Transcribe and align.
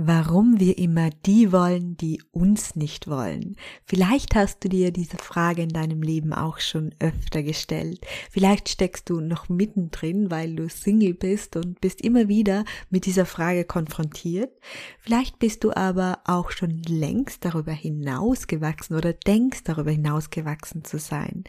Warum 0.00 0.60
wir 0.60 0.78
immer 0.78 1.10
die 1.26 1.50
wollen, 1.50 1.96
die 1.96 2.22
uns 2.30 2.76
nicht 2.76 3.08
wollen. 3.08 3.56
Vielleicht 3.84 4.36
hast 4.36 4.62
du 4.62 4.68
dir 4.68 4.92
diese 4.92 5.16
Frage 5.16 5.62
in 5.62 5.70
deinem 5.70 6.02
Leben 6.02 6.32
auch 6.32 6.60
schon 6.60 6.94
öfter 7.00 7.42
gestellt. 7.42 8.06
Vielleicht 8.30 8.68
steckst 8.68 9.10
du 9.10 9.20
noch 9.20 9.48
mittendrin, 9.48 10.30
weil 10.30 10.54
du 10.54 10.68
Single 10.68 11.14
bist 11.14 11.56
und 11.56 11.80
bist 11.80 12.00
immer 12.00 12.28
wieder 12.28 12.64
mit 12.90 13.06
dieser 13.06 13.26
Frage 13.26 13.64
konfrontiert. 13.64 14.52
Vielleicht 15.00 15.40
bist 15.40 15.64
du 15.64 15.72
aber 15.72 16.20
auch 16.26 16.52
schon 16.52 16.80
längst 16.84 17.44
darüber 17.44 17.72
hinausgewachsen 17.72 18.94
oder 18.94 19.12
denkst 19.12 19.64
darüber 19.64 19.90
hinausgewachsen 19.90 20.84
zu 20.84 21.00
sein. 21.00 21.42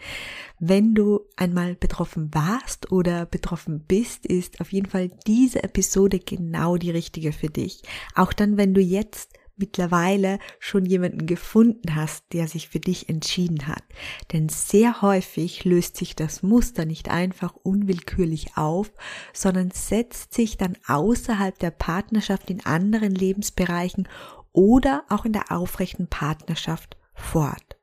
Wenn 0.57 0.95
du 0.95 1.19
einmal 1.35 1.75
betroffen 1.75 2.33
warst 2.33 2.91
oder 2.91 3.27
betroffen 3.27 3.85
bist, 3.87 4.25
ist 4.25 4.59
auf 4.59 4.73
jeden 4.73 4.89
Fall 4.89 5.11
diese 5.27 5.61
Episode 5.63 6.17
genau 6.17 6.77
die 6.77 6.89
richtige 6.89 7.31
für 7.31 7.49
dich. 7.49 7.83
Auch 8.15 8.33
dann, 8.39 8.57
wenn 8.57 8.73
du 8.73 8.81
jetzt 8.81 9.39
mittlerweile 9.59 10.39
schon 10.59 10.85
jemanden 10.85 11.25
gefunden 11.25 11.95
hast, 11.95 12.23
der 12.33 12.47
sich 12.47 12.69
für 12.69 12.79
dich 12.79 13.09
entschieden 13.09 13.67
hat. 13.67 13.83
Denn 14.31 14.49
sehr 14.49 15.01
häufig 15.01 15.65
löst 15.65 15.97
sich 15.97 16.15
das 16.15 16.41
Muster 16.41 16.85
nicht 16.85 17.09
einfach 17.09 17.55
unwillkürlich 17.55 18.55
auf, 18.55 18.91
sondern 19.33 19.71
setzt 19.71 20.33
sich 20.33 20.57
dann 20.57 20.77
außerhalb 20.87 21.59
der 21.59 21.71
Partnerschaft 21.71 22.49
in 22.49 22.65
anderen 22.65 23.13
Lebensbereichen 23.13 24.07
oder 24.51 25.03
auch 25.09 25.25
in 25.25 25.33
der 25.33 25.51
aufrechten 25.51 26.07
Partnerschaft 26.07 26.97
fort. 27.13 27.77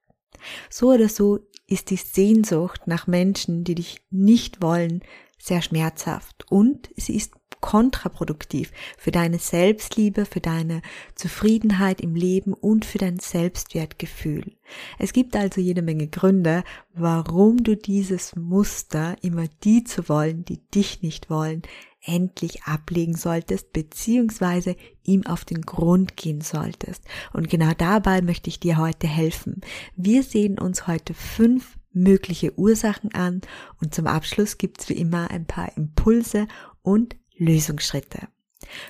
So 0.71 0.93
oder 0.93 1.09
so 1.09 1.41
ist 1.67 1.91
die 1.91 1.97
Sehnsucht 1.97 2.87
nach 2.87 3.07
Menschen, 3.07 3.65
die 3.65 3.75
dich 3.75 4.01
nicht 4.11 4.63
wollen, 4.63 5.03
sehr 5.39 5.63
schmerzhaft 5.63 6.51
und 6.51 6.89
sie 6.97 7.17
ist 7.17 7.35
kontraproduktiv 7.67 8.71
für 8.97 9.11
deine 9.11 9.41
Selbstliebe, 9.41 10.25
für 10.25 10.39
deine 10.39 10.83
Zufriedenheit 11.17 12.01
im 12.01 12.15
Leben 12.15 12.55
und 12.55 12.85
für 12.85 12.99
dein 12.99 13.19
Selbstwertgefühl. 13.19 14.53
Es 15.01 15.13
gibt 15.13 15.35
also 15.35 15.61
jede 15.61 15.83
Menge 15.83 16.07
Gründe, 16.07 16.63
warum 16.95 17.65
du 17.65 17.77
dieses 17.77 18.37
Muster, 18.37 19.17
immer 19.21 19.47
die 19.65 19.83
zu 19.83 20.09
wollen, 20.09 20.45
die 20.45 20.61
dich 20.71 21.03
nicht 21.03 21.29
wollen, 21.29 21.63
endlich 22.05 22.63
ablegen 22.63 23.17
solltest, 23.17 23.73
beziehungsweise 23.73 24.77
ihm 25.03 25.27
auf 25.27 25.45
den 25.45 25.63
Grund 25.63 26.17
gehen 26.17 26.43
solltest. 26.43 27.03
Und 27.33 27.51
genau 27.51 27.73
dabei 27.77 28.23
möchte 28.23 28.49
ich 28.49 28.61
dir 28.61 28.79
heute 28.79 29.09
helfen. 29.09 29.61
Wir 29.97 30.23
sehen 30.23 30.61
uns 30.61 30.87
heute 30.87 31.15
fünf 31.15 31.77
mögliche 31.93 32.57
Ursachen 32.57 33.13
an 33.13 33.41
und 33.81 33.93
zum 33.93 34.07
Abschluss 34.07 34.57
gibt's 34.57 34.89
wie 34.89 34.95
immer 34.95 35.33
ein 35.33 35.47
paar 35.47 35.77
Impulse 35.77 36.47
und 36.83 37.17
Lösungsschritte. 37.37 38.29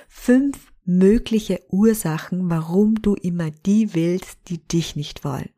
Fünf 0.07 0.71
mögliche 0.85 1.61
Ursachen, 1.69 2.49
warum 2.49 2.95
du 3.01 3.15
immer 3.15 3.51
die 3.51 3.93
willst, 3.93 4.37
die 4.47 4.59
dich 4.59 4.95
nicht 4.95 5.23
wollen. 5.23 5.49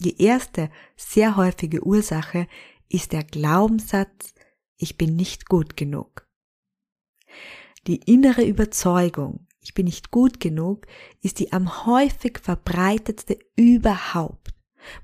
Die 0.00 0.20
erste 0.20 0.70
sehr 0.96 1.36
häufige 1.36 1.86
Ursache 1.86 2.48
ist 2.88 3.12
der 3.12 3.22
Glaubenssatz, 3.22 4.34
ich 4.76 4.98
bin 4.98 5.16
nicht 5.16 5.48
gut 5.48 5.76
genug. 5.76 6.26
Die 7.86 7.96
innere 7.96 8.44
Überzeugung, 8.44 9.46
ich 9.60 9.74
bin 9.74 9.86
nicht 9.86 10.10
gut 10.10 10.40
genug, 10.40 10.86
ist 11.22 11.38
die 11.38 11.52
am 11.52 11.86
häufig 11.86 12.38
verbreitetste 12.38 13.38
überhaupt. 13.56 14.54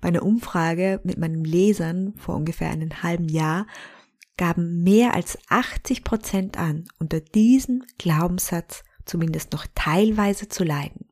Bei 0.00 0.08
einer 0.08 0.22
Umfrage 0.22 1.00
mit 1.04 1.18
meinen 1.18 1.44
Lesern 1.44 2.14
vor 2.16 2.36
ungefähr 2.36 2.70
einem 2.70 3.02
halben 3.02 3.28
Jahr 3.28 3.66
gaben 4.40 4.82
mehr 4.82 5.12
als 5.12 5.36
80 5.50 6.02
Prozent 6.02 6.58
an, 6.58 6.84
unter 6.98 7.20
diesem 7.20 7.84
Glaubenssatz 7.98 8.84
zumindest 9.04 9.52
noch 9.52 9.66
teilweise 9.74 10.48
zu 10.48 10.64
leiden. 10.64 11.10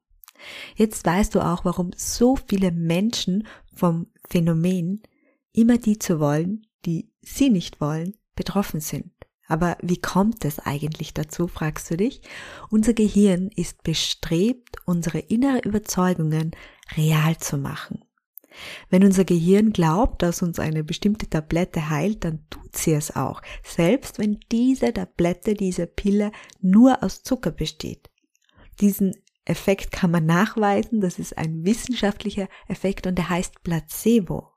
Jetzt 0.77 1.05
weißt 1.05 1.35
du 1.35 1.41
auch, 1.41 1.67
warum 1.67 1.91
so 1.95 2.37
viele 2.37 2.73
Menschen 2.73 3.47
vom 3.75 4.07
Phänomen, 4.27 5.03
immer 5.53 5.77
die 5.77 5.99
zu 5.99 6.21
wollen, 6.21 6.67
die 6.87 7.11
sie 7.21 7.51
nicht 7.51 7.83
wollen, 7.83 8.15
betroffen 8.35 8.81
sind. 8.81 9.13
Aber 9.47 9.77
wie 9.83 10.01
kommt 10.01 10.47
es 10.47 10.59
eigentlich 10.59 11.13
dazu, 11.13 11.49
fragst 11.49 11.91
du 11.91 11.99
dich? 11.99 12.23
Unser 12.71 12.95
Gehirn 12.95 13.51
ist 13.55 13.83
bestrebt, 13.83 14.77
unsere 14.87 15.19
innere 15.19 15.59
Überzeugungen 15.59 16.53
real 16.97 17.37
zu 17.37 17.59
machen. 17.59 18.05
Wenn 18.91 19.05
unser 19.05 19.25
Gehirn 19.25 19.73
glaubt, 19.73 20.23
dass 20.23 20.43
uns 20.43 20.59
eine 20.59 20.85
bestimmte 20.85 21.29
Tablette 21.29 21.91
heilt, 21.91 22.25
dann 22.25 22.41
tut 22.51 22.77
sie 22.77 22.93
es 22.93 23.15
auch, 23.15 23.43
selbst 23.63 24.19
wenn 24.19 24.41
diese 24.51 24.93
Tablette, 24.93 25.55
diese 25.55 25.87
Pille 25.87 26.33
nur 26.61 27.03
aus 27.03 27.23
Zucker 27.23 27.51
besteht. 27.51 28.11
Diesen 28.81 29.15
Effekt 29.45 29.93
kann 29.93 30.11
man 30.11 30.27
nachweisen, 30.27 31.01
das 31.01 31.19
ist 31.19 31.37
ein 31.37 31.65
wissenschaftlicher 31.65 32.49
Effekt 32.69 33.07
und 33.07 33.17
der 33.17 33.31
heißt 33.31 33.63
Placebo. 33.63 34.53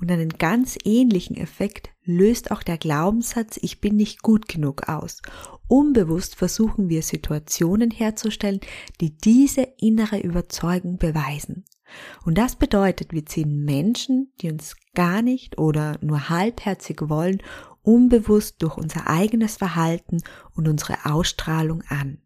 Und 0.00 0.10
einen 0.10 0.30
ganz 0.30 0.76
ähnlichen 0.84 1.36
Effekt 1.36 1.90
löst 2.02 2.50
auch 2.50 2.62
der 2.62 2.76
Glaubenssatz, 2.76 3.58
ich 3.62 3.80
bin 3.80 3.96
nicht 3.96 4.22
gut 4.22 4.48
genug 4.48 4.88
aus. 4.88 5.22
Unbewusst 5.68 6.34
versuchen 6.34 6.88
wir 6.88 7.02
Situationen 7.02 7.90
herzustellen, 7.90 8.60
die 9.00 9.16
diese 9.16 9.62
innere 9.78 10.18
Überzeugung 10.18 10.98
beweisen. 10.98 11.64
Und 12.24 12.38
das 12.38 12.56
bedeutet, 12.56 13.12
wir 13.12 13.26
ziehen 13.26 13.64
Menschen, 13.64 14.32
die 14.40 14.50
uns 14.50 14.76
gar 14.94 15.22
nicht 15.22 15.58
oder 15.58 15.98
nur 16.00 16.28
halbherzig 16.28 17.00
wollen, 17.02 17.42
unbewusst 17.82 18.62
durch 18.62 18.76
unser 18.76 19.08
eigenes 19.08 19.56
Verhalten 19.56 20.22
und 20.54 20.68
unsere 20.68 21.04
Ausstrahlung 21.06 21.82
an. 21.88 22.18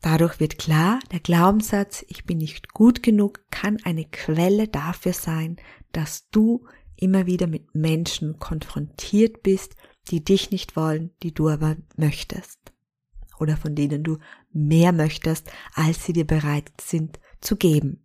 Dadurch 0.00 0.38
wird 0.38 0.58
klar, 0.58 1.00
der 1.10 1.20
Glaubenssatz, 1.20 2.04
ich 2.08 2.24
bin 2.24 2.38
nicht 2.38 2.72
gut 2.72 3.02
genug, 3.02 3.40
kann 3.50 3.78
eine 3.84 4.04
Quelle 4.04 4.68
dafür 4.68 5.12
sein, 5.12 5.56
dass 5.92 6.28
du 6.30 6.66
immer 6.96 7.26
wieder 7.26 7.46
mit 7.46 7.74
Menschen 7.74 8.38
konfrontiert 8.38 9.42
bist, 9.42 9.74
die 10.10 10.24
dich 10.24 10.50
nicht 10.50 10.76
wollen, 10.76 11.10
die 11.22 11.32
du 11.32 11.48
aber 11.48 11.76
möchtest. 11.96 12.58
Oder 13.38 13.56
von 13.56 13.74
denen 13.74 14.02
du 14.02 14.18
mehr 14.52 14.92
möchtest, 14.92 15.50
als 15.74 16.04
sie 16.04 16.12
dir 16.12 16.26
bereit 16.26 16.72
sind 16.80 17.20
zu 17.40 17.56
geben. 17.56 18.04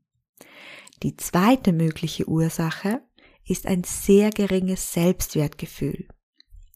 Die 1.04 1.18
zweite 1.18 1.74
mögliche 1.74 2.30
Ursache 2.30 3.02
ist 3.46 3.68
ein 3.68 3.84
sehr 3.84 4.30
geringes 4.30 4.94
Selbstwertgefühl. 4.94 6.08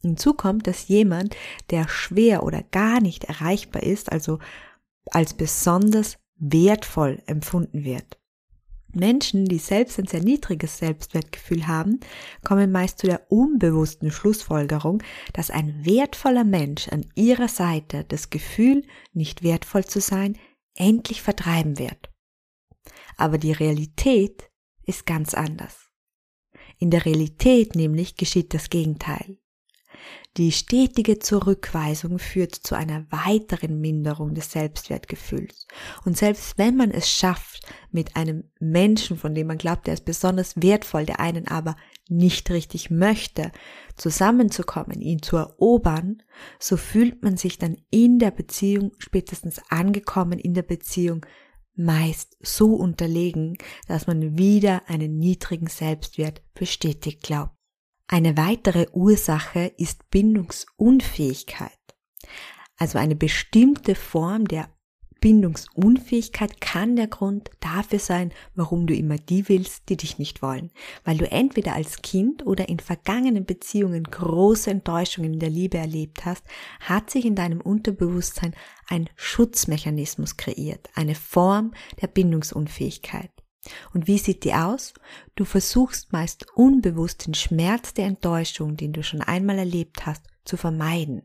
Hinzu 0.02 0.34
kommt, 0.34 0.68
dass 0.68 0.90
jemand, 0.90 1.36
der 1.70 1.88
schwer 1.88 2.44
oder 2.44 2.62
gar 2.62 3.00
nicht 3.00 3.24
erreichbar 3.24 3.84
ist, 3.84 4.12
also 4.12 4.40
als 5.12 5.34
besonders 5.34 6.18
wertvoll 6.36 7.24
empfunden 7.26 7.86
wird. 7.86 8.20
Menschen, 8.94 9.46
die 9.46 9.60
selbst 9.60 9.98
ein 9.98 10.08
sehr 10.08 10.22
niedriges 10.22 10.78
Selbstwertgefühl 10.78 11.68
haben, 11.68 12.00
kommen 12.44 12.72
meist 12.72 13.00
zu 13.00 13.08
der 13.08 13.32
unbewussten 13.32 14.12
Schlussfolgerung, 14.12 15.04
dass 15.34 15.52
ein 15.52 15.86
wertvoller 15.86 16.44
Mensch 16.44 16.90
an 16.90 17.06
ihrer 17.16 17.48
Seite 17.48 18.04
das 18.06 18.30
Gefühl, 18.30 18.84
nicht 19.14 19.44
wertvoll 19.44 19.86
zu 19.86 20.02
sein, 20.02 20.38
endlich 20.74 21.22
vertreiben 21.22 21.80
wird. 21.80 22.10
Aber 23.18 23.38
die 23.38 23.52
Realität 23.52 24.50
ist 24.86 25.06
ganz 25.06 25.34
anders. 25.34 25.92
In 26.80 26.92
der 26.92 27.06
Realität 27.06 27.76
nämlich 27.76 28.16
geschieht 28.16 28.54
das 28.54 28.70
Gegenteil. 28.70 29.38
Die 30.38 30.52
stetige 30.52 31.18
Zurückweisung 31.18 32.20
führt 32.20 32.54
zu 32.54 32.76
einer 32.76 33.08
weiteren 33.12 33.82
Minderung 33.82 34.36
des 34.36 34.52
Selbstwertgefühls. 34.52 35.66
Und 36.06 36.16
selbst 36.16 36.60
wenn 36.60 36.78
man 36.78 36.92
es 36.92 37.10
schafft, 37.10 37.66
mit 37.92 38.16
einem 38.16 38.44
Menschen, 38.60 39.18
von 39.18 39.34
dem 39.34 39.48
man 39.48 39.58
glaubt, 39.58 39.88
der 39.88 39.96
ist 39.96 40.06
besonders 40.06 40.54
wertvoll, 40.62 41.08
der 41.08 41.20
einen 41.20 41.48
aber 41.48 41.76
nicht 42.08 42.52
richtig 42.52 42.92
möchte, 42.92 43.52
zusammenzukommen, 43.96 45.02
ihn 45.02 45.24
zu 45.24 45.38
erobern, 45.38 46.22
so 46.60 46.78
fühlt 46.78 47.24
man 47.24 47.36
sich 47.36 47.58
dann 47.58 47.78
in 47.90 48.20
der 48.20 48.32
Beziehung, 48.32 48.92
spätestens 49.00 49.60
angekommen 49.70 50.38
in 50.38 50.54
der 50.54 50.62
Beziehung, 50.62 51.26
meist 51.78 52.38
so 52.42 52.76
unterlegen, 52.76 53.58
dass 53.88 54.08
man 54.08 54.38
wieder 54.38 54.90
einen 54.90 55.18
niedrigen 55.18 55.68
Selbstwert 55.68 56.42
bestätigt 56.54 57.24
glaubt. 57.24 57.54
Eine 58.08 58.38
weitere 58.38 58.88
Ursache 58.94 59.72
ist 59.78 60.10
Bindungsunfähigkeit, 60.10 61.78
also 62.78 62.98
eine 62.98 63.16
bestimmte 63.16 63.96
Form 63.96 64.48
der 64.48 64.70
Bindungsunfähigkeit 65.20 66.62
kann 66.62 66.96
der 66.96 67.08
Grund 67.08 67.52
dafür 67.60 68.00
sein, 68.00 68.32
warum 68.56 68.88
du 68.88 68.94
immer 68.94 69.18
die 69.18 69.50
willst, 69.50 69.90
die 69.90 69.98
dich 69.98 70.18
nicht 70.20 70.42
wollen. 70.42 70.72
Weil 71.04 71.18
du 71.18 71.30
entweder 71.30 71.74
als 71.74 72.02
Kind 72.02 72.46
oder 72.46 72.70
in 72.70 72.80
vergangenen 72.80 73.46
Beziehungen 73.46 74.04
große 74.04 74.70
Enttäuschungen 74.70 75.34
in 75.34 75.40
der 75.40 75.50
Liebe 75.50 75.78
erlebt 75.78 76.26
hast, 76.26 76.44
hat 76.80 77.10
sich 77.10 77.26
in 77.26 77.36
deinem 77.36 77.62
Unterbewusstsein 77.62 78.54
ein 78.88 79.10
Schutzmechanismus 79.16 80.38
kreiert, 80.38 80.90
eine 80.96 81.16
Form 81.16 81.74
der 82.02 82.08
Bindungsunfähigkeit. 82.08 83.32
Und 83.94 84.08
wie 84.08 84.18
sieht 84.18 84.44
die 84.44 84.54
aus? 84.54 84.94
Du 85.36 85.46
versuchst 85.46 86.14
meist 86.14 86.46
unbewusst 86.56 87.28
den 87.28 87.34
Schmerz 87.34 87.94
der 87.94 88.06
Enttäuschung, 88.06 88.78
den 88.78 88.94
du 88.94 89.04
schon 89.04 89.22
einmal 89.22 89.58
erlebt 89.58 90.06
hast, 90.06 90.24
zu 90.46 90.58
vermeiden, 90.58 91.24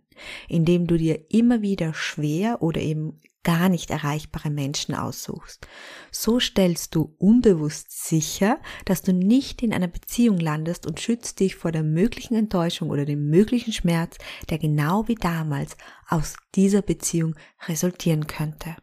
indem 0.48 0.86
du 0.86 0.96
dir 0.96 1.30
immer 1.30 1.62
wieder 1.62 1.94
schwer 1.94 2.62
oder 2.62 2.80
eben 2.80 3.20
gar 3.44 3.68
nicht 3.68 3.90
erreichbare 3.90 4.50
Menschen 4.50 4.94
aussuchst. 4.94 5.66
So 6.10 6.38
stellst 6.38 6.94
du 6.94 7.14
unbewusst 7.18 8.06
sicher, 8.06 8.60
dass 8.84 9.02
du 9.02 9.12
nicht 9.12 9.62
in 9.62 9.72
einer 9.72 9.88
Beziehung 9.88 10.38
landest 10.38 10.86
und 10.86 11.00
schützt 11.00 11.40
dich 11.40 11.56
vor 11.56 11.72
der 11.72 11.82
möglichen 11.82 12.34
Enttäuschung 12.34 12.90
oder 12.90 13.04
dem 13.04 13.28
möglichen 13.28 13.72
Schmerz, 13.72 14.18
der 14.50 14.58
genau 14.58 15.08
wie 15.08 15.16
damals 15.16 15.76
aus 16.08 16.36
dieser 16.54 16.82
Beziehung 16.82 17.34
resultieren 17.66 18.26
könnte. 18.26 18.76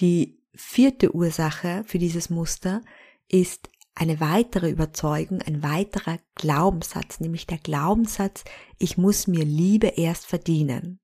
Die 0.00 0.42
vierte 0.54 1.14
Ursache 1.14 1.84
für 1.86 1.98
dieses 1.98 2.30
Muster 2.30 2.82
ist 3.28 3.68
eine 3.94 4.20
weitere 4.20 4.70
Überzeugung, 4.70 5.40
ein 5.42 5.62
weiterer 5.62 6.18
Glaubenssatz, 6.34 7.18
nämlich 7.18 7.46
der 7.46 7.58
Glaubenssatz, 7.58 8.44
ich 8.78 8.98
muss 8.98 9.26
mir 9.26 9.44
Liebe 9.44 9.86
erst 9.86 10.26
verdienen. 10.26 11.00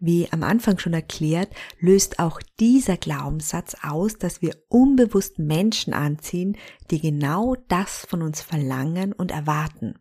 Wie 0.00 0.30
am 0.32 0.42
Anfang 0.42 0.78
schon 0.78 0.94
erklärt, 0.94 1.48
löst 1.78 2.18
auch 2.18 2.40
dieser 2.60 2.96
Glaubenssatz 2.96 3.76
aus, 3.82 4.18
dass 4.18 4.42
wir 4.42 4.56
unbewusst 4.68 5.38
Menschen 5.38 5.94
anziehen, 5.94 6.56
die 6.90 7.00
genau 7.00 7.56
das 7.68 8.06
von 8.06 8.22
uns 8.22 8.40
verlangen 8.40 9.12
und 9.12 9.30
erwarten. 9.30 9.94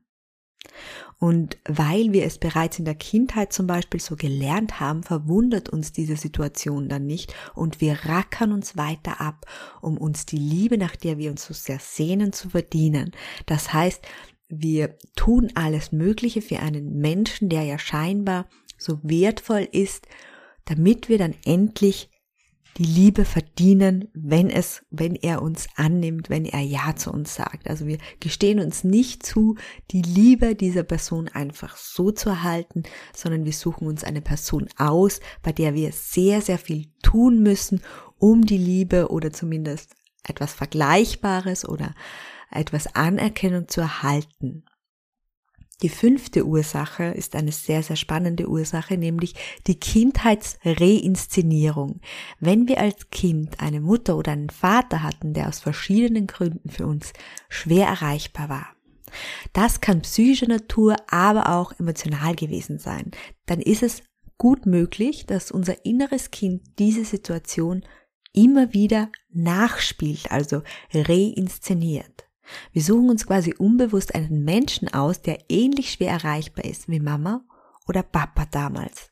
Und 1.19 1.57
weil 1.65 2.11
wir 2.11 2.25
es 2.25 2.37
bereits 2.37 2.79
in 2.79 2.85
der 2.85 2.95
Kindheit 2.95 3.53
zum 3.53 3.67
Beispiel 3.67 3.99
so 3.99 4.15
gelernt 4.15 4.79
haben, 4.79 5.03
verwundert 5.03 5.69
uns 5.69 5.91
diese 5.91 6.17
Situation 6.17 6.89
dann 6.89 7.05
nicht 7.05 7.33
und 7.55 7.79
wir 7.79 8.05
rackern 8.05 8.51
uns 8.51 8.75
weiter 8.75 9.21
ab, 9.21 9.45
um 9.81 9.97
uns 9.97 10.25
die 10.25 10.37
Liebe, 10.37 10.77
nach 10.77 10.95
der 10.95 11.17
wir 11.17 11.31
uns 11.31 11.45
so 11.45 11.53
sehr 11.53 11.79
sehnen, 11.79 12.33
zu 12.33 12.49
verdienen. 12.49 13.11
Das 13.45 13.71
heißt, 13.73 14.05
wir 14.49 14.97
tun 15.15 15.51
alles 15.55 15.91
Mögliche 15.91 16.41
für 16.41 16.59
einen 16.59 16.99
Menschen, 16.99 17.49
der 17.49 17.63
ja 17.63 17.79
scheinbar 17.79 18.47
so 18.83 18.99
wertvoll 19.03 19.67
ist, 19.71 20.07
damit 20.65 21.09
wir 21.09 21.17
dann 21.17 21.35
endlich 21.45 22.09
die 22.77 22.85
Liebe 22.85 23.23
verdienen, 23.23 24.09
wenn 24.13 24.49
es, 24.49 24.83
wenn 24.89 25.15
er 25.15 25.41
uns 25.41 25.67
annimmt, 25.75 26.29
wenn 26.29 26.45
er 26.45 26.61
Ja 26.61 26.95
zu 26.95 27.11
uns 27.11 27.35
sagt. 27.35 27.69
Also 27.69 27.85
wir 27.85 27.99
gestehen 28.19 28.59
uns 28.59 28.83
nicht 28.83 29.23
zu, 29.23 29.55
die 29.91 30.01
Liebe 30.01 30.55
dieser 30.55 30.83
Person 30.83 31.27
einfach 31.27 31.77
so 31.77 32.11
zu 32.11 32.29
erhalten, 32.29 32.83
sondern 33.15 33.45
wir 33.45 33.53
suchen 33.53 33.87
uns 33.87 34.03
eine 34.03 34.21
Person 34.21 34.67
aus, 34.77 35.19
bei 35.43 35.51
der 35.51 35.75
wir 35.75 35.91
sehr, 35.91 36.41
sehr 36.41 36.57
viel 36.57 36.87
tun 37.03 37.43
müssen, 37.43 37.81
um 38.17 38.45
die 38.45 38.57
Liebe 38.57 39.09
oder 39.09 39.31
zumindest 39.31 39.95
etwas 40.27 40.53
Vergleichbares 40.53 41.67
oder 41.67 41.93
etwas 42.49 42.95
Anerkennung 42.95 43.67
zu 43.67 43.81
erhalten. 43.81 44.65
Die 45.83 45.89
fünfte 45.89 46.47
Ursache 46.47 47.03
ist 47.03 47.35
eine 47.35 47.51
sehr, 47.51 47.83
sehr 47.83 47.97
spannende 47.97 48.47
Ursache, 48.47 48.97
nämlich 48.97 49.35
die 49.67 49.77
Kindheitsreinszenierung. 49.77 51.99
Wenn 52.39 52.69
wir 52.69 52.79
als 52.79 53.09
Kind 53.11 53.59
eine 53.59 53.81
Mutter 53.81 54.15
oder 54.15 54.31
einen 54.31 54.49
Vater 54.49 55.03
hatten, 55.03 55.33
der 55.33 55.49
aus 55.49 55.59
verschiedenen 55.59 56.25
Gründen 56.25 56.69
für 56.69 56.87
uns 56.87 57.11
schwer 57.49 57.87
erreichbar 57.87 58.47
war, 58.47 58.67
das 59.51 59.81
kann 59.81 60.03
psychischer 60.03 60.47
Natur, 60.47 60.95
aber 61.09 61.49
auch 61.49 61.77
emotional 61.77 62.33
gewesen 62.33 62.79
sein. 62.79 63.11
Dann 63.45 63.59
ist 63.59 63.83
es 63.83 64.03
gut 64.37 64.65
möglich, 64.65 65.25
dass 65.25 65.51
unser 65.51 65.85
inneres 65.85 66.31
Kind 66.31 66.61
diese 66.79 67.03
Situation 67.03 67.83
immer 68.31 68.73
wieder 68.73 69.11
nachspielt, 69.31 70.31
also 70.31 70.61
reinszeniert. 70.93 72.23
Wir 72.71 72.81
suchen 72.81 73.09
uns 73.09 73.25
quasi 73.25 73.53
unbewusst 73.57 74.15
einen 74.15 74.43
Menschen 74.43 74.93
aus, 74.93 75.21
der 75.21 75.39
ähnlich 75.49 75.91
schwer 75.91 76.11
erreichbar 76.11 76.65
ist 76.65 76.89
wie 76.89 76.99
Mama 76.99 77.43
oder 77.87 78.03
Papa 78.03 78.45
damals. 78.51 79.11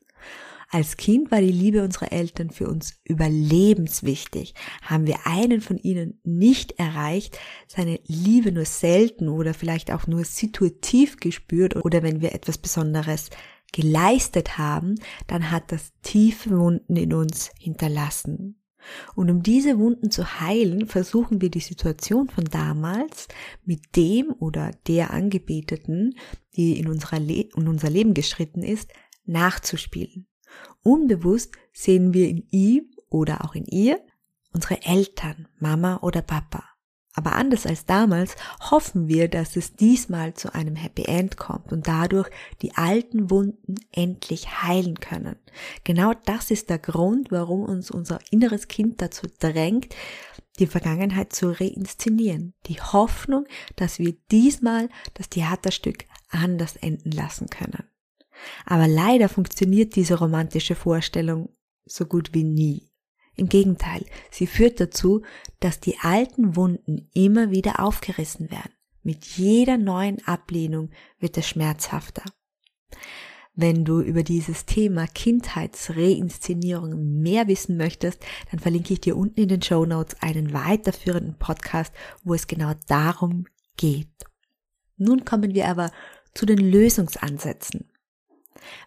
Als 0.74 0.95
Kind 0.95 1.31
war 1.31 1.42
die 1.42 1.51
Liebe 1.51 1.83
unserer 1.83 2.13
Eltern 2.13 2.50
für 2.50 2.69
uns 2.69 3.01
überlebenswichtig. 3.04 4.54
Haben 4.81 5.06
wir 5.06 5.28
einen 5.28 5.60
von 5.60 5.78
ihnen 5.78 6.22
nicht 6.24 6.80
erreicht, 6.80 7.38
seine 7.68 8.00
Liebe 8.07 8.54
nur 8.54 8.63
selten 8.63 9.28
oder 9.28 9.54
vielleicht 9.54 9.92
auch 9.92 10.07
nur 10.07 10.24
situativ 10.24 11.18
gespürt 11.18 11.75
oder 11.75 12.04
wenn 12.04 12.22
wir 12.22 12.33
etwas 12.33 12.57
Besonderes 12.57 13.31
geleistet 13.74 14.57
haben, 14.57 14.95
dann 15.28 15.51
hat 15.51 15.74
das 15.74 15.92
tiefe 16.04 16.57
Wunden 16.57 16.95
in 16.95 17.13
uns 17.13 17.51
hinterlassen. 17.60 18.61
Und 19.16 19.30
um 19.30 19.44
diese 19.44 19.78
Wunden 19.80 20.12
zu 20.12 20.39
heilen, 20.39 20.88
versuchen 20.88 21.42
wir 21.42 21.50
die 21.50 21.60
Situation 21.60 22.30
von 22.30 22.45
damals 22.45 23.28
mit 23.63 23.95
dem 23.95 24.31
oder 24.39 24.72
der 24.88 25.12
Angebeteten, 25.12 26.16
die 26.56 26.80
in, 26.80 26.88
unserer 26.88 27.19
Le 27.19 27.50
in 27.56 27.68
unser 27.68 27.89
Leben 27.89 28.13
geschritten 28.13 28.63
ist, 28.63 28.92
nachzuspielen. 29.25 30.28
Unbewusst 30.83 31.56
sehen 31.74 32.13
wir 32.13 32.28
in 32.28 32.48
ihm 32.51 32.92
oder 33.10 33.44
auch 33.44 33.56
in 33.56 33.66
ihr 33.66 34.00
unsere 34.54 34.81
Eltern, 34.83 35.48
Mama 35.60 36.00
oder 36.01 36.22
Papa. 36.22 36.70
Aber 37.13 37.34
anders 37.34 37.66
als 37.66 37.86
damals 37.86 38.36
hoffen 38.60 39.08
wir, 39.10 39.28
dass 39.28 39.58
es 39.58 39.75
diesmal 39.75 40.34
zu 40.34 40.54
einem 40.54 40.75
Happy 40.75 41.04
End 41.04 41.36
kommt 41.38 41.74
und 41.74 41.88
dadurch 41.88 42.30
die 42.62 42.75
alten 42.75 43.30
Wunden 43.30 43.75
endlich 43.92 44.63
heilen 44.63 45.00
können. 45.00 45.36
Genau 45.84 46.13
das 46.25 46.52
ist 46.52 46.69
der 46.69 46.80
Grund, 46.80 47.31
warum 47.31 47.63
uns 47.63 47.92
unser 47.92 48.19
inneres 48.31 48.69
Kind 48.69 49.02
dazu 49.02 49.28
drängt, 49.40 49.94
die 50.60 50.68
Vergangenheit 50.68 51.34
zu 51.34 51.50
reinszenieren. 51.50 52.54
Die 52.68 52.80
Hoffnung, 52.80 53.46
dass 53.75 54.00
wir 54.00 54.14
diesmal 54.31 54.90
das 55.14 55.30
Theaterstück 55.30 56.06
anders 56.30 56.78
enden 56.78 57.12
lassen 57.12 57.48
können. 57.48 57.84
Aber 58.66 58.88
leider 58.88 59.28
funktioniert 59.28 59.96
diese 59.96 60.18
romantische 60.18 60.75
Vorstellung 60.75 61.50
so 61.86 62.06
gut 62.06 62.34
wie 62.34 62.44
nie. 62.44 62.91
Im 63.36 63.50
Gegenteil, 63.50 64.06
sie 64.30 64.48
führt 64.48 64.80
dazu, 64.80 65.24
dass 65.60 65.80
die 65.80 65.98
alten 66.00 66.56
Wunden 66.56 67.10
immer 67.13 67.52
wieder 67.52 67.80
aufgerissen 67.80 68.52
werden. 68.52 68.73
Mit 69.04 69.26
jeder 69.26 69.78
neuen 69.78 70.26
Ablehnung 70.28 70.92
wird 71.19 71.38
es 71.38 71.47
schmerzhafter. 71.47 72.23
Wenn 73.54 73.83
du 73.83 74.00
über 74.00 74.23
dieses 74.23 74.66
Thema 74.66 75.07
Kindheitsreinszenierung 75.07 77.21
mehr 77.21 77.47
wissen 77.47 77.78
möchtest, 77.78 78.23
dann 78.50 78.59
verlinke 78.59 78.94
ich 78.94 79.02
dir 79.02 79.18
unten 79.18 79.42
in 79.42 79.50
den 79.50 79.61
Show 79.61 79.85
Notes 79.85 80.16
einen 80.21 80.54
weiterführenden 80.54 81.38
Podcast, 81.38 81.94
wo 82.23 82.33
es 82.33 82.47
genau 82.47 82.73
darum 82.88 83.45
geht. 83.76 84.07
Nun 84.97 85.26
kommen 85.26 85.54
wir 85.54 85.68
aber 85.68 85.92
zu 86.33 86.45
den 86.45 86.59
Lösungsansätzen. 86.59 87.90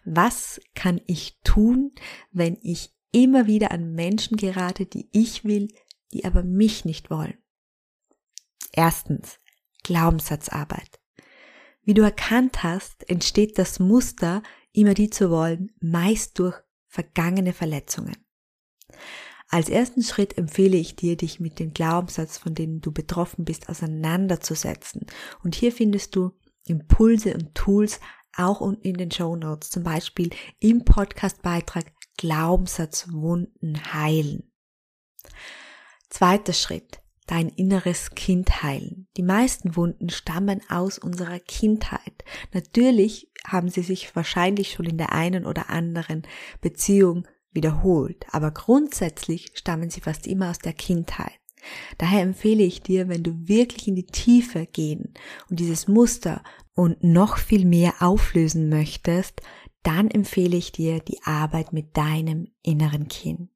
Was 0.03 0.59
kann 0.73 0.99
ich 1.05 1.37
tun, 1.43 1.91
wenn 2.31 2.57
ich 2.61 2.94
immer 3.15 3.47
wieder 3.47 3.71
an 3.71 3.93
Menschen 3.93 4.35
gerate, 4.35 4.85
die 4.85 5.07
ich 5.13 5.45
will, 5.45 5.69
die 6.11 6.25
aber 6.25 6.43
mich 6.43 6.83
nicht 6.83 7.09
wollen. 7.09 7.37
Erstens, 8.73 9.39
Glaubenssatzarbeit. 9.83 10.99
Wie 11.83 11.93
du 11.93 12.01
erkannt 12.01 12.61
hast, 12.61 13.09
entsteht 13.09 13.57
das 13.57 13.79
Muster, 13.79 14.43
immer 14.73 14.93
die 14.93 15.09
zu 15.09 15.29
wollen, 15.29 15.71
meist 15.79 16.39
durch 16.39 16.55
vergangene 16.87 17.53
Verletzungen. 17.53 18.17
Als 19.47 19.69
ersten 19.69 20.03
Schritt 20.03 20.37
empfehle 20.37 20.75
ich 20.75 20.97
dir, 20.97 21.15
dich 21.15 21.39
mit 21.39 21.59
dem 21.59 21.71
Glaubenssatz, 21.73 22.37
von 22.37 22.53
dem 22.53 22.81
du 22.81 22.91
betroffen 22.91 23.45
bist, 23.45 23.69
auseinanderzusetzen. 23.69 25.05
Und 25.41 25.55
hier 25.55 25.71
findest 25.71 26.17
du 26.17 26.33
Impulse 26.65 27.33
und 27.33 27.55
Tools 27.55 28.01
auch 28.35 28.59
unten 28.59 28.85
in 28.85 28.97
den 28.97 29.11
Show 29.11 29.37
Notes, 29.37 29.69
zum 29.69 29.83
Beispiel 29.83 30.31
im 30.59 30.83
Podcastbeitrag 30.83 31.85
Glaubenssatzwunden 32.17 33.93
heilen. 33.93 34.51
Zweiter 36.09 36.53
Schritt. 36.53 36.99
Dein 37.27 37.49
inneres 37.49 38.11
Kind 38.11 38.61
heilen. 38.61 39.07
Die 39.17 39.23
meisten 39.23 39.75
Wunden 39.75 40.11
stammen 40.11 40.61
aus 40.69 40.99
unserer 40.99 41.39
Kindheit. 41.39 42.23
Natürlich 42.53 43.31
haben 43.43 43.69
sie 43.69 43.81
sich 43.81 44.15
wahrscheinlich 44.15 44.73
schon 44.73 44.85
in 44.85 44.99
der 44.99 45.11
einen 45.11 45.47
oder 45.47 45.71
anderen 45.71 46.21
Beziehung 46.61 47.27
wiederholt, 47.51 48.25
aber 48.31 48.51
grundsätzlich 48.51 49.51
stammen 49.55 49.89
sie 49.89 50.01
fast 50.01 50.27
immer 50.27 50.51
aus 50.51 50.59
der 50.59 50.73
Kindheit. 50.73 51.39
Daher 51.97 52.21
empfehle 52.21 52.63
ich 52.63 52.81
dir, 52.81 53.07
wenn 53.07 53.23
du 53.23 53.47
wirklich 53.47 53.87
in 53.87 53.95
die 53.95 54.05
Tiefe 54.05 54.67
gehen 54.67 55.13
und 55.49 55.59
dieses 55.59 55.87
Muster 55.87 56.43
und 56.75 57.03
noch 57.03 57.37
viel 57.37 57.65
mehr 57.65 57.95
auflösen 58.01 58.69
möchtest, 58.69 59.41
dann 59.85 60.09
empfehle 60.09 60.57
ich 60.57 60.71
dir 60.71 60.99
die 60.99 61.21
Arbeit 61.23 61.71
mit 61.71 61.95
deinem 61.95 62.47
inneren 62.63 63.07
Kind. 63.07 63.49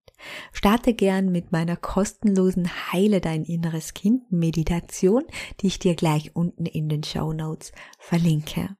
Starte 0.51 0.93
gern 0.93 1.31
mit 1.31 1.51
meiner 1.51 1.75
kostenlosen 1.75 2.69
Heile 2.91 3.21
dein 3.21 3.45
inneres 3.45 3.93
Kind 3.93 4.31
Meditation, 4.31 5.23
die 5.61 5.67
ich 5.67 5.79
dir 5.79 5.95
gleich 5.95 6.35
unten 6.35 6.65
in 6.65 6.89
den 6.89 7.03
Show 7.03 7.33
Notes 7.33 7.71
verlinke. 7.97 8.75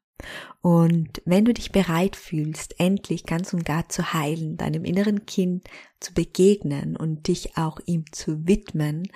Und 0.61 1.21
wenn 1.23 1.45
du 1.45 1.53
dich 1.53 1.71
bereit 1.71 2.17
fühlst, 2.17 2.77
endlich 2.79 3.23
ganz 3.23 3.53
und 3.53 3.63
gar 3.63 3.87
zu 3.87 4.13
heilen, 4.13 4.57
deinem 4.57 4.83
inneren 4.83 5.25
Kind 5.25 5.63
zu 6.01 6.13
begegnen 6.13 6.97
und 6.97 7.29
dich 7.29 7.57
auch 7.57 7.79
ihm 7.85 8.03
zu 8.11 8.45
widmen, 8.45 9.07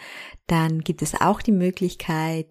dann 0.48 0.80
gibt 0.80 1.02
es 1.02 1.20
auch 1.20 1.42
die 1.42 1.52
Möglichkeit, 1.52 2.48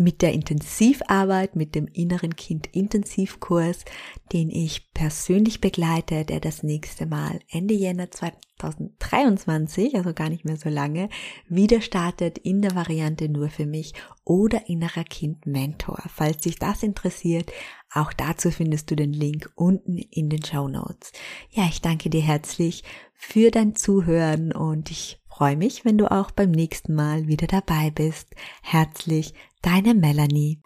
mit 0.00 0.22
der 0.22 0.32
Intensivarbeit, 0.32 1.54
mit 1.54 1.74
dem 1.74 1.86
inneren 1.86 2.34
Kind 2.34 2.66
Intensivkurs, 2.68 3.84
den 4.32 4.50
ich 4.50 4.92
persönlich 4.92 5.60
begleite, 5.60 6.24
der 6.24 6.40
das 6.40 6.62
nächste 6.62 7.06
Mal 7.06 7.40
Ende 7.48 7.74
Jänner 7.74 8.10
2023, 8.10 9.94
also 9.94 10.14
gar 10.14 10.30
nicht 10.30 10.44
mehr 10.44 10.56
so 10.56 10.68
lange, 10.68 11.08
wieder 11.48 11.80
startet 11.80 12.38
in 12.38 12.62
der 12.62 12.74
Variante 12.74 13.28
nur 13.28 13.50
für 13.50 13.66
mich 13.66 13.92
oder 14.24 14.68
innerer 14.68 15.04
Kind 15.04 15.46
Mentor. 15.46 16.02
Falls 16.08 16.38
dich 16.38 16.58
das 16.58 16.82
interessiert, 16.82 17.52
auch 17.92 18.12
dazu 18.12 18.50
findest 18.50 18.90
du 18.90 18.96
den 18.96 19.12
Link 19.12 19.50
unten 19.54 19.98
in 19.98 20.30
den 20.30 20.44
Show 20.44 20.68
Notes. 20.68 21.12
Ja, 21.50 21.66
ich 21.68 21.82
danke 21.82 22.08
dir 22.08 22.22
herzlich 22.22 22.84
für 23.14 23.50
dein 23.50 23.74
Zuhören 23.76 24.52
und 24.52 24.90
ich 24.90 25.19
freue 25.40 25.56
mich, 25.56 25.86
wenn 25.86 25.96
du 25.96 26.10
auch 26.10 26.32
beim 26.32 26.50
nächsten 26.50 26.94
Mal 26.94 27.26
wieder 27.26 27.46
dabei 27.46 27.90
bist. 27.90 28.28
Herzlich, 28.60 29.32
deine 29.62 29.94
Melanie. 29.94 30.58